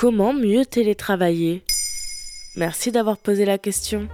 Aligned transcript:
Comment 0.00 0.32
mieux 0.32 0.64
télétravailler? 0.64 1.62
Merci 2.56 2.90
d'avoir 2.90 3.18
posé 3.18 3.44
la 3.44 3.58
question. 3.58 4.08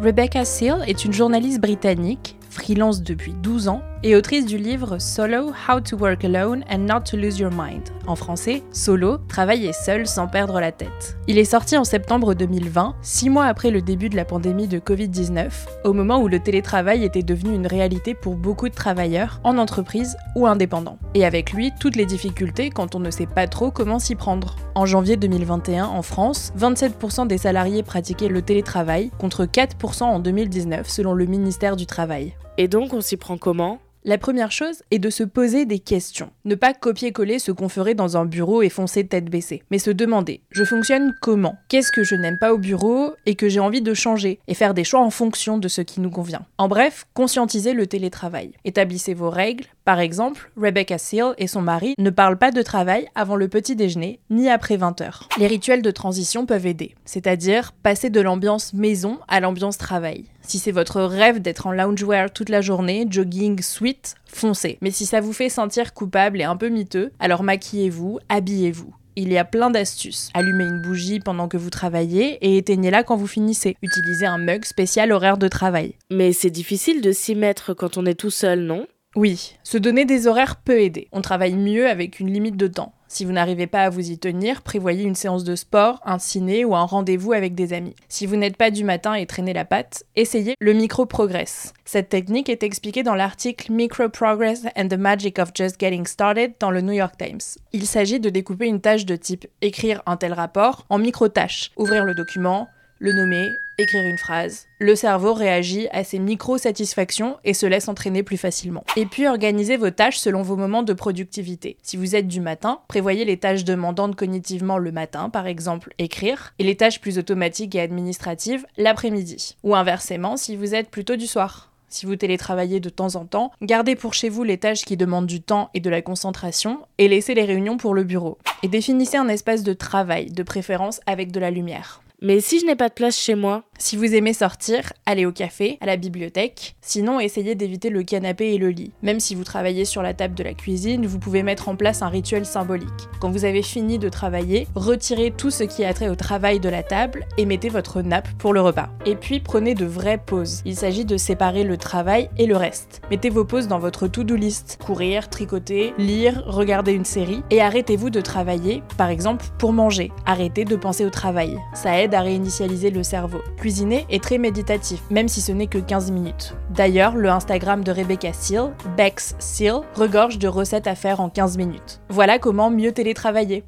Rebecca 0.00 0.44
Seal 0.44 0.84
est 0.86 1.04
une 1.04 1.12
journaliste 1.12 1.60
britannique, 1.60 2.36
freelance 2.54 3.02
depuis 3.02 3.32
12 3.42 3.68
ans 3.68 3.82
et 4.04 4.14
autrice 4.14 4.46
du 4.46 4.58
livre 4.58 4.98
Solo, 4.98 5.52
How 5.68 5.80
to 5.80 5.96
Work 5.96 6.24
Alone 6.24 6.62
and 6.70 6.78
Not 6.78 7.00
to 7.10 7.16
Lose 7.16 7.38
Your 7.38 7.50
Mind. 7.50 7.82
En 8.06 8.14
français, 8.16 8.62
Solo, 8.70 9.18
travailler 9.28 9.72
seul 9.72 10.06
sans 10.06 10.28
perdre 10.28 10.60
la 10.60 10.72
tête. 10.72 11.16
Il 11.26 11.38
est 11.38 11.44
sorti 11.44 11.76
en 11.76 11.84
septembre 11.84 12.34
2020, 12.34 12.94
six 13.02 13.28
mois 13.28 13.46
après 13.46 13.70
le 13.70 13.82
début 13.82 14.10
de 14.10 14.16
la 14.16 14.24
pandémie 14.24 14.68
de 14.68 14.78
Covid-19, 14.78 15.50
au 15.84 15.92
moment 15.92 16.20
où 16.20 16.28
le 16.28 16.38
télétravail 16.38 17.04
était 17.04 17.22
devenu 17.22 17.54
une 17.54 17.66
réalité 17.66 18.14
pour 18.14 18.36
beaucoup 18.36 18.68
de 18.68 18.74
travailleurs, 18.74 19.40
en 19.42 19.58
entreprise 19.58 20.16
ou 20.36 20.46
indépendants. 20.46 20.98
Et 21.14 21.24
avec 21.24 21.52
lui, 21.52 21.72
toutes 21.80 21.96
les 21.96 22.06
difficultés 22.06 22.70
quand 22.70 22.94
on 22.94 23.00
ne 23.00 23.10
sait 23.10 23.26
pas 23.26 23.48
trop 23.48 23.70
comment 23.70 23.98
s'y 23.98 24.14
prendre. 24.14 24.56
En 24.74 24.86
janvier 24.86 25.16
2021, 25.16 25.86
en 25.86 26.02
France, 26.02 26.52
27% 26.58 27.26
des 27.26 27.38
salariés 27.38 27.82
pratiquaient 27.82 28.28
le 28.28 28.42
télétravail, 28.42 29.10
contre 29.18 29.44
4% 29.44 30.04
en 30.04 30.20
2019 30.20 30.88
selon 30.88 31.14
le 31.14 31.26
ministère 31.26 31.76
du 31.76 31.86
Travail. 31.86 32.34
Et 32.56 32.68
donc 32.68 32.92
on 32.92 33.00
s'y 33.00 33.16
prend 33.16 33.36
comment? 33.36 33.80
La 34.04 34.18
première 34.18 34.52
chose 34.52 34.82
est 34.90 34.98
de 34.98 35.08
se 35.08 35.24
poser 35.24 35.64
des 35.64 35.78
questions. 35.78 36.30
Ne 36.44 36.54
pas 36.54 36.74
copier-coller 36.74 37.38
ce 37.38 37.50
qu'on 37.50 37.70
ferait 37.70 37.94
dans 37.94 38.16
un 38.18 38.26
bureau 38.26 38.60
et 38.62 38.68
foncer 38.68 39.04
tête 39.06 39.24
baissée, 39.24 39.62
mais 39.70 39.78
se 39.78 39.90
demander 39.90 40.42
je 40.50 40.62
fonctionne 40.62 41.14
comment? 41.20 41.56
Qu'est-ce 41.68 41.90
que 41.90 42.04
je 42.04 42.14
n'aime 42.14 42.38
pas 42.38 42.52
au 42.52 42.58
bureau 42.58 43.14
et 43.26 43.34
que 43.34 43.48
j'ai 43.48 43.60
envie 43.60 43.82
de 43.82 43.94
changer 43.94 44.38
Et 44.46 44.54
faire 44.54 44.74
des 44.74 44.84
choix 44.84 45.00
en 45.00 45.10
fonction 45.10 45.58
de 45.58 45.66
ce 45.66 45.80
qui 45.80 46.00
nous 46.00 46.10
convient? 46.10 46.46
En 46.58 46.68
bref, 46.68 47.06
conscientiser 47.14 47.72
le 47.72 47.88
télétravail. 47.88 48.52
Établissez 48.64 49.14
vos 49.14 49.30
règles. 49.30 49.64
Par 49.84 50.00
exemple, 50.00 50.50
Rebecca 50.56 50.96
Seal 50.96 51.34
et 51.36 51.46
son 51.46 51.60
mari 51.60 51.94
ne 51.98 52.08
parlent 52.08 52.38
pas 52.38 52.50
de 52.50 52.62
travail 52.62 53.06
avant 53.14 53.36
le 53.36 53.48
petit 53.48 53.76
déjeuner 53.76 54.18
ni 54.30 54.48
après 54.48 54.78
20h. 54.78 55.28
Les 55.38 55.46
rituels 55.46 55.82
de 55.82 55.90
transition 55.90 56.46
peuvent 56.46 56.64
aider, 56.64 56.94
c'est-à-dire 57.04 57.72
passer 57.82 58.08
de 58.08 58.22
l'ambiance 58.22 58.72
maison 58.72 59.18
à 59.28 59.40
l'ambiance 59.40 59.76
travail. 59.76 60.24
Si 60.40 60.58
c'est 60.58 60.72
votre 60.72 61.02
rêve 61.02 61.42
d'être 61.42 61.66
en 61.66 61.72
loungewear 61.72 62.30
toute 62.32 62.48
la 62.48 62.62
journée, 62.62 63.06
jogging, 63.10 63.60
sweat, 63.60 64.14
foncez. 64.24 64.78
Mais 64.80 64.90
si 64.90 65.04
ça 65.04 65.20
vous 65.20 65.34
fait 65.34 65.50
sentir 65.50 65.92
coupable 65.92 66.40
et 66.40 66.44
un 66.44 66.56
peu 66.56 66.70
miteux, 66.70 67.12
alors 67.20 67.42
maquillez-vous, 67.42 68.20
habillez-vous. 68.30 68.94
Il 69.16 69.32
y 69.32 69.38
a 69.38 69.44
plein 69.44 69.70
d'astuces. 69.70 70.30
Allumez 70.34 70.64
une 70.64 70.82
bougie 70.82 71.20
pendant 71.20 71.46
que 71.46 71.56
vous 71.56 71.70
travaillez 71.70 72.38
et 72.44 72.56
éteignez-la 72.56 73.04
quand 73.04 73.16
vous 73.16 73.28
finissez. 73.28 73.76
Utilisez 73.80 74.26
un 74.26 74.38
mug 74.38 74.64
spécial 74.64 75.12
horaire 75.12 75.36
de 75.36 75.46
travail. 75.46 75.94
Mais 76.10 76.32
c'est 76.32 76.50
difficile 76.50 77.00
de 77.00 77.12
s'y 77.12 77.34
mettre 77.36 77.74
quand 77.74 77.96
on 77.96 78.06
est 78.06 78.18
tout 78.18 78.30
seul, 78.30 78.60
non? 78.60 78.86
Oui, 79.16 79.56
se 79.62 79.78
donner 79.78 80.04
des 80.04 80.26
horaires 80.26 80.56
peut 80.56 80.80
aider. 80.80 81.06
On 81.12 81.20
travaille 81.20 81.54
mieux 81.54 81.88
avec 81.88 82.18
une 82.18 82.32
limite 82.32 82.56
de 82.56 82.66
temps. 82.66 82.92
Si 83.06 83.24
vous 83.24 83.30
n'arrivez 83.30 83.68
pas 83.68 83.84
à 83.84 83.90
vous 83.90 84.10
y 84.10 84.18
tenir, 84.18 84.62
prévoyez 84.62 85.04
une 85.04 85.14
séance 85.14 85.44
de 85.44 85.54
sport, 85.54 86.00
un 86.04 86.18
ciné 86.18 86.64
ou 86.64 86.74
un 86.74 86.82
rendez-vous 86.82 87.32
avec 87.32 87.54
des 87.54 87.72
amis. 87.72 87.94
Si 88.08 88.26
vous 88.26 88.34
n'êtes 88.34 88.56
pas 88.56 88.72
du 88.72 88.82
matin 88.82 89.14
et 89.14 89.24
traînez 89.24 89.52
la 89.52 89.64
patte, 89.64 90.02
essayez 90.16 90.56
le 90.58 90.72
micro-progress. 90.72 91.74
Cette 91.84 92.08
technique 92.08 92.48
est 92.48 92.64
expliquée 92.64 93.04
dans 93.04 93.14
l'article 93.14 93.70
Micro 93.70 94.08
Progress 94.08 94.66
and 94.76 94.88
the 94.88 94.98
Magic 94.98 95.38
of 95.38 95.52
Just 95.54 95.78
Getting 95.78 96.06
Started 96.06 96.54
dans 96.58 96.72
le 96.72 96.80
New 96.80 96.94
York 96.94 97.14
Times. 97.16 97.60
Il 97.72 97.86
s'agit 97.86 98.18
de 98.18 98.30
découper 98.30 98.66
une 98.66 98.80
tâche 98.80 99.06
de 99.06 99.14
type 99.14 99.46
écrire 99.62 100.02
un 100.06 100.16
tel 100.16 100.32
rapport 100.32 100.84
en 100.88 100.98
micro-tâches, 100.98 101.70
ouvrir 101.76 102.04
le 102.04 102.14
document, 102.14 102.66
le 102.98 103.12
nommer, 103.12 103.58
écrire 103.78 104.06
une 104.06 104.18
phrase. 104.18 104.66
Le 104.78 104.94
cerveau 104.94 105.34
réagit 105.34 105.88
à 105.90 106.04
ces 106.04 106.18
micro-satisfactions 106.18 107.36
et 107.44 107.54
se 107.54 107.66
laisse 107.66 107.88
entraîner 107.88 108.22
plus 108.22 108.36
facilement. 108.36 108.84
Et 108.96 109.06
puis 109.06 109.26
organisez 109.26 109.76
vos 109.76 109.90
tâches 109.90 110.18
selon 110.18 110.42
vos 110.42 110.56
moments 110.56 110.82
de 110.82 110.92
productivité. 110.92 111.76
Si 111.82 111.96
vous 111.96 112.14
êtes 112.14 112.28
du 112.28 112.40
matin, 112.40 112.80
prévoyez 112.88 113.24
les 113.24 113.36
tâches 113.36 113.64
demandantes 113.64 114.16
cognitivement 114.16 114.78
le 114.78 114.92
matin, 114.92 115.28
par 115.28 115.46
exemple 115.46 115.92
écrire, 115.98 116.54
et 116.58 116.64
les 116.64 116.76
tâches 116.76 117.00
plus 117.00 117.18
automatiques 117.18 117.74
et 117.74 117.80
administratives 117.80 118.66
l'après-midi. 118.76 119.56
Ou 119.64 119.74
inversement, 119.74 120.36
si 120.36 120.56
vous 120.56 120.74
êtes 120.74 120.90
plutôt 120.90 121.16
du 121.16 121.26
soir. 121.26 121.70
Si 121.88 122.06
vous 122.06 122.16
télétravaillez 122.16 122.80
de 122.80 122.88
temps 122.88 123.14
en 123.14 123.24
temps, 123.24 123.52
gardez 123.62 123.94
pour 123.94 124.14
chez 124.14 124.28
vous 124.28 124.42
les 124.42 124.58
tâches 124.58 124.84
qui 124.84 124.96
demandent 124.96 125.26
du 125.26 125.40
temps 125.40 125.70
et 125.74 125.80
de 125.80 125.90
la 125.90 126.02
concentration 126.02 126.80
et 126.98 127.06
laissez 127.06 127.34
les 127.34 127.44
réunions 127.44 127.76
pour 127.76 127.94
le 127.94 128.02
bureau. 128.02 128.36
Et 128.64 128.68
définissez 128.68 129.16
un 129.16 129.28
espace 129.28 129.62
de 129.62 129.74
travail, 129.74 130.32
de 130.32 130.42
préférence 130.42 131.00
avec 131.06 131.30
de 131.30 131.38
la 131.38 131.52
lumière. 131.52 132.03
Mais 132.26 132.40
si 132.40 132.58
je 132.58 132.64
n'ai 132.64 132.74
pas 132.74 132.88
de 132.88 132.94
place 132.94 133.18
chez 133.18 133.34
moi 133.34 133.64
Si 133.76 133.98
vous 133.98 134.14
aimez 134.14 134.32
sortir, 134.32 134.94
allez 135.04 135.26
au 135.26 135.32
café, 135.32 135.76
à 135.82 135.86
la 135.86 135.98
bibliothèque. 135.98 136.74
Sinon, 136.80 137.20
essayez 137.20 137.54
d'éviter 137.54 137.90
le 137.90 138.02
canapé 138.02 138.54
et 138.54 138.56
le 138.56 138.70
lit. 138.70 138.92
Même 139.02 139.20
si 139.20 139.34
vous 139.34 139.44
travaillez 139.44 139.84
sur 139.84 140.00
la 140.00 140.14
table 140.14 140.34
de 140.34 140.42
la 140.42 140.54
cuisine, 140.54 141.04
vous 141.04 141.18
pouvez 141.18 141.42
mettre 141.42 141.68
en 141.68 141.76
place 141.76 142.00
un 142.00 142.08
rituel 142.08 142.46
symbolique. 142.46 142.88
Quand 143.20 143.30
vous 143.30 143.44
avez 143.44 143.60
fini 143.60 143.98
de 143.98 144.08
travailler, 144.08 144.66
retirez 144.74 145.32
tout 145.32 145.50
ce 145.50 145.64
qui 145.64 145.84
a 145.84 145.92
trait 145.92 146.08
au 146.08 146.14
travail 146.14 146.60
de 146.60 146.70
la 146.70 146.82
table 146.82 147.26
et 147.36 147.44
mettez 147.44 147.68
votre 147.68 148.00
nappe 148.00 148.28
pour 148.38 148.54
le 148.54 148.62
repas. 148.62 148.88
Et 149.04 149.16
puis 149.16 149.40
prenez 149.40 149.74
de 149.74 149.84
vraies 149.84 150.16
pauses. 150.16 150.62
Il 150.64 150.76
s'agit 150.76 151.04
de 151.04 151.18
séparer 151.18 151.62
le 151.62 151.76
travail 151.76 152.30
et 152.38 152.46
le 152.46 152.56
reste. 152.56 153.02
Mettez 153.10 153.28
vos 153.28 153.44
pauses 153.44 153.68
dans 153.68 153.78
votre 153.78 154.08
to-do 154.08 154.34
list. 154.34 154.78
Courir, 154.82 155.28
tricoter, 155.28 155.92
lire, 155.98 156.42
regarder 156.46 156.92
une 156.92 157.04
série 157.04 157.42
et 157.50 157.60
arrêtez-vous 157.60 158.08
de 158.08 158.22
travailler, 158.22 158.82
par 158.96 159.10
exemple 159.10 159.44
pour 159.58 159.74
manger. 159.74 160.10
Arrêtez 160.24 160.64
de 160.64 160.76
penser 160.76 161.04
au 161.04 161.10
travail. 161.10 161.58
Ça 161.74 162.00
aide 162.00 162.13
à 162.14 162.20
réinitialiser 162.20 162.90
le 162.90 163.02
cerveau. 163.02 163.40
Cuisiner 163.56 164.06
est 164.08 164.22
très 164.22 164.38
méditatif, 164.38 165.00
même 165.10 165.28
si 165.28 165.40
ce 165.40 165.52
n'est 165.52 165.66
que 165.66 165.78
15 165.78 166.10
minutes. 166.10 166.54
D'ailleurs, 166.70 167.16
le 167.16 167.28
Instagram 167.28 167.84
de 167.84 167.92
Rebecca 167.92 168.32
Seal, 168.32 168.72
Bex 168.96 169.36
Seal, 169.38 169.80
regorge 169.94 170.38
de 170.38 170.48
recettes 170.48 170.86
à 170.86 170.94
faire 170.94 171.20
en 171.20 171.28
15 171.28 171.58
minutes. 171.58 172.00
Voilà 172.08 172.38
comment 172.38 172.70
mieux 172.70 172.92
télétravailler. 172.92 173.64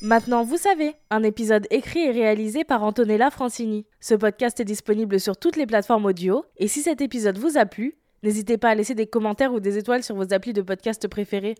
Maintenant, 0.00 0.44
vous 0.44 0.56
savez, 0.56 0.94
un 1.10 1.24
épisode 1.24 1.66
écrit 1.70 2.04
et 2.04 2.12
réalisé 2.12 2.62
par 2.62 2.84
Antonella 2.84 3.30
Francini. 3.32 3.84
Ce 3.98 4.14
podcast 4.14 4.60
est 4.60 4.64
disponible 4.64 5.18
sur 5.18 5.36
toutes 5.36 5.56
les 5.56 5.66
plateformes 5.66 6.06
audio, 6.06 6.44
et 6.56 6.68
si 6.68 6.82
cet 6.82 7.00
épisode 7.00 7.36
vous 7.36 7.58
a 7.58 7.66
plu, 7.66 7.96
n'hésitez 8.22 8.58
pas 8.58 8.68
à 8.68 8.74
laisser 8.76 8.94
des 8.94 9.08
commentaires 9.08 9.52
ou 9.52 9.58
des 9.58 9.76
étoiles 9.76 10.04
sur 10.04 10.14
vos 10.14 10.32
applis 10.32 10.52
de 10.52 10.62
podcast 10.62 11.08
préférés. 11.08 11.56